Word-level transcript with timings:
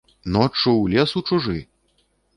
Ноччу 0.37 0.71
ў 0.71 0.95
лес 0.95 1.11
у 1.21 1.23
чужы? 1.31 1.59